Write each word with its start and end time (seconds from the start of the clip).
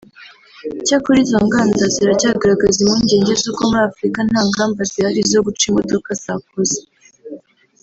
Icyakora 0.79 1.17
izo 1.25 1.37
nganda 1.45 1.83
ziracyagaragaza 1.95 2.77
impungenge 2.81 3.33
z’uko 3.41 3.61
muri 3.69 3.83
Afurika 3.89 4.19
nta 4.29 4.41
ngamba 4.49 4.81
zihari 4.91 5.19
zo 5.31 5.39
guca 5.45 5.63
imodoka 5.71 6.09
zakoze 6.23 6.79